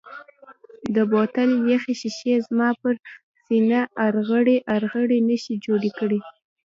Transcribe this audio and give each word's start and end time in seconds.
د 0.95 0.97
بوتل 1.11 1.49
یخې 1.73 1.93
شیشې 2.01 2.33
زما 2.47 2.69
پر 2.81 2.93
سینه 3.43 3.81
ارغړۍ 4.07 4.57
ارغړۍ 4.75 5.19
نښې 5.27 5.55
جوړې 5.65 5.91
کړې. 5.99 6.19